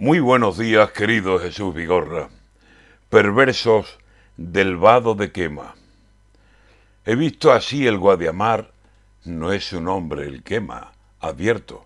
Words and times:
Muy 0.00 0.20
buenos 0.20 0.56
días, 0.56 0.92
querido 0.92 1.40
Jesús 1.40 1.74
Vigorra. 1.74 2.28
Perversos 3.08 3.98
del 4.36 4.76
vado 4.76 5.16
de 5.16 5.32
quema. 5.32 5.74
He 7.04 7.16
visto 7.16 7.50
así 7.50 7.84
el 7.84 7.98
Guadiamar, 7.98 8.70
no 9.24 9.50
es 9.50 9.64
su 9.64 9.80
nombre 9.80 10.22
el 10.22 10.44
quema, 10.44 10.92
advierto, 11.18 11.84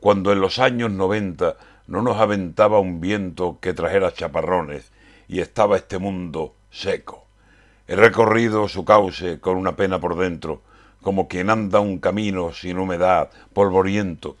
cuando 0.00 0.32
en 0.32 0.40
los 0.40 0.58
años 0.58 0.90
noventa 0.90 1.58
no 1.86 2.00
nos 2.00 2.16
aventaba 2.16 2.80
un 2.80 2.98
viento 2.98 3.58
que 3.60 3.74
trajera 3.74 4.14
chaparrones 4.14 4.90
y 5.28 5.40
estaba 5.40 5.76
este 5.76 5.98
mundo 5.98 6.54
seco. 6.70 7.26
He 7.86 7.94
recorrido 7.94 8.68
su 8.68 8.86
cauce 8.86 9.38
con 9.38 9.58
una 9.58 9.76
pena 9.76 10.00
por 10.00 10.16
dentro, 10.16 10.62
como 11.02 11.28
quien 11.28 11.50
anda 11.50 11.80
un 11.80 11.98
camino 11.98 12.54
sin 12.54 12.78
humedad, 12.78 13.28
polvoriento, 13.52 14.38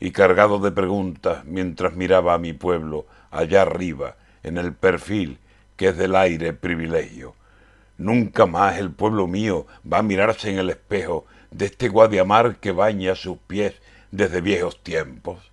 y 0.00 0.10
cargado 0.10 0.58
de 0.58 0.72
preguntas 0.72 1.44
mientras 1.44 1.94
miraba 1.94 2.34
a 2.34 2.38
mi 2.38 2.52
pueblo 2.52 3.06
allá 3.30 3.62
arriba, 3.62 4.16
en 4.42 4.58
el 4.58 4.74
perfil 4.74 5.38
que 5.76 5.88
es 5.88 5.96
del 5.96 6.16
aire 6.16 6.52
privilegio. 6.52 7.34
Nunca 7.98 8.46
más 8.46 8.78
el 8.78 8.90
pueblo 8.90 9.26
mío 9.26 9.66
va 9.90 9.98
a 9.98 10.02
mirarse 10.02 10.50
en 10.50 10.58
el 10.58 10.70
espejo 10.70 11.24
de 11.50 11.66
este 11.66 11.88
guadiamar 11.88 12.56
que 12.56 12.72
baña 12.72 13.14
sus 13.14 13.38
pies 13.38 13.74
desde 14.10 14.40
viejos 14.40 14.82
tiempos. 14.82 15.50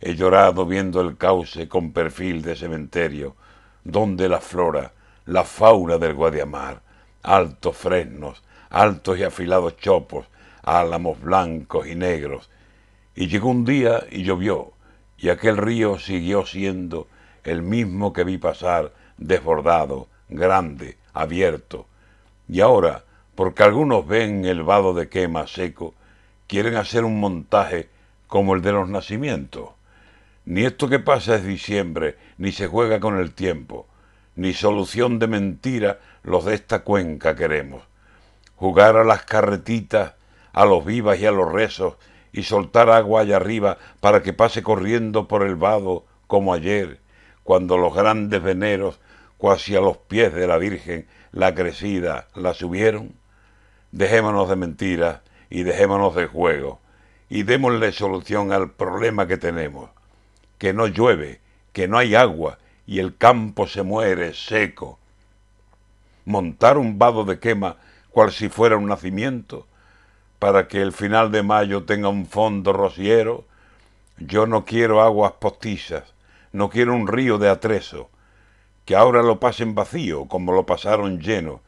He 0.00 0.14
llorado 0.14 0.66
viendo 0.66 1.00
el 1.00 1.16
cauce 1.16 1.68
con 1.68 1.92
perfil 1.92 2.42
de 2.42 2.56
cementerio, 2.56 3.34
donde 3.84 4.28
la 4.28 4.40
flora, 4.40 4.92
la 5.26 5.44
fauna 5.44 5.98
del 5.98 6.14
guadiamar, 6.14 6.82
altos 7.22 7.76
fresnos, 7.76 8.42
altos 8.70 9.18
y 9.18 9.24
afilados 9.24 9.76
chopos, 9.76 10.26
álamos 10.62 11.20
blancos 11.20 11.86
y 11.86 11.94
negros, 11.94 12.50
y 13.20 13.28
llegó 13.28 13.50
un 13.50 13.66
día 13.66 14.06
y 14.10 14.22
llovió, 14.22 14.72
y 15.18 15.28
aquel 15.28 15.58
río 15.58 15.98
siguió 15.98 16.46
siendo 16.46 17.06
el 17.44 17.60
mismo 17.60 18.14
que 18.14 18.24
vi 18.24 18.38
pasar, 18.38 18.94
desbordado, 19.18 20.08
grande, 20.30 20.96
abierto. 21.12 21.84
Y 22.48 22.62
ahora, 22.62 23.04
porque 23.34 23.62
algunos 23.62 24.06
ven 24.06 24.46
el 24.46 24.62
vado 24.62 24.94
de 24.94 25.10
quema 25.10 25.46
seco, 25.46 25.92
quieren 26.46 26.76
hacer 26.76 27.04
un 27.04 27.20
montaje 27.20 27.90
como 28.26 28.54
el 28.54 28.62
de 28.62 28.72
los 28.72 28.88
nacimientos. 28.88 29.68
Ni 30.46 30.64
esto 30.64 30.88
que 30.88 30.98
pasa 30.98 31.34
es 31.34 31.44
diciembre, 31.44 32.16
ni 32.38 32.52
se 32.52 32.68
juega 32.68 33.00
con 33.00 33.18
el 33.18 33.34
tiempo, 33.34 33.86
ni 34.34 34.54
solución 34.54 35.18
de 35.18 35.26
mentira 35.26 36.00
los 36.22 36.46
de 36.46 36.54
esta 36.54 36.84
cuenca 36.84 37.36
queremos. 37.36 37.82
Jugar 38.56 38.96
a 38.96 39.04
las 39.04 39.26
carretitas, 39.26 40.14
a 40.54 40.64
los 40.64 40.86
vivas 40.86 41.20
y 41.20 41.26
a 41.26 41.32
los 41.32 41.52
rezos, 41.52 41.96
y 42.32 42.44
soltar 42.44 42.90
agua 42.90 43.22
allá 43.22 43.36
arriba 43.36 43.78
para 44.00 44.22
que 44.22 44.32
pase 44.32 44.62
corriendo 44.62 45.28
por 45.28 45.42
el 45.42 45.56
vado 45.56 46.04
como 46.26 46.54
ayer, 46.54 47.00
cuando 47.42 47.76
los 47.76 47.94
grandes 47.94 48.42
veneros, 48.42 49.00
cuasi 49.38 49.74
a 49.74 49.80
los 49.80 49.96
pies 49.96 50.32
de 50.34 50.46
la 50.46 50.58
Virgen, 50.58 51.06
la 51.32 51.54
crecida, 51.54 52.28
la 52.34 52.54
subieron? 52.54 53.14
Dejémonos 53.92 54.48
de 54.48 54.56
mentiras 54.56 55.20
y 55.48 55.64
dejémonos 55.64 56.14
de 56.14 56.26
juego 56.26 56.80
y 57.28 57.44
démosle 57.44 57.92
solución 57.92 58.52
al 58.52 58.72
problema 58.72 59.26
que 59.26 59.36
tenemos, 59.36 59.90
que 60.58 60.72
no 60.72 60.88
llueve, 60.88 61.40
que 61.72 61.88
no 61.88 61.96
hay 61.96 62.14
agua 62.14 62.58
y 62.86 62.98
el 62.98 63.16
campo 63.16 63.68
se 63.68 63.82
muere 63.82 64.34
seco. 64.34 64.98
Montar 66.24 66.76
un 66.76 66.98
vado 66.98 67.24
de 67.24 67.38
quema 67.38 67.76
cual 68.10 68.32
si 68.32 68.48
fuera 68.48 68.76
un 68.76 68.86
nacimiento, 68.86 69.66
para 70.40 70.68
que 70.68 70.80
el 70.80 70.92
final 70.92 71.30
de 71.30 71.42
mayo 71.42 71.84
tenga 71.84 72.08
un 72.08 72.26
fondo 72.26 72.72
rociero, 72.72 73.44
yo 74.18 74.46
no 74.46 74.64
quiero 74.64 75.02
aguas 75.02 75.32
postizas, 75.32 76.14
no 76.50 76.70
quiero 76.70 76.94
un 76.94 77.06
río 77.06 77.36
de 77.36 77.50
atrezo, 77.50 78.08
que 78.86 78.96
ahora 78.96 79.22
lo 79.22 79.38
pasen 79.38 79.74
vacío 79.74 80.26
como 80.26 80.52
lo 80.52 80.64
pasaron 80.64 81.20
lleno, 81.20 81.60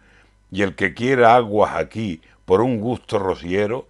y 0.51 0.63
el 0.63 0.75
que 0.75 0.95
quiera 0.95 1.37
aguas 1.37 1.77
aquí 1.77 2.23
por 2.47 2.63
un 2.63 2.81
gusto 2.81 3.19
rociero, 3.19 3.89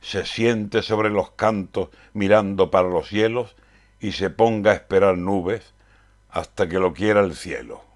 se 0.00 0.24
siente 0.24 0.82
sobre 0.82 1.10
los 1.10 1.30
cantos 1.32 1.90
mirando 2.14 2.70
para 2.70 2.88
los 2.88 3.08
cielos 3.08 3.54
y 4.00 4.12
se 4.12 4.30
ponga 4.30 4.72
a 4.72 4.74
esperar 4.74 5.18
nubes 5.18 5.74
hasta 6.30 6.68
que 6.68 6.78
lo 6.78 6.94
quiera 6.94 7.20
el 7.20 7.36
cielo. 7.36 7.91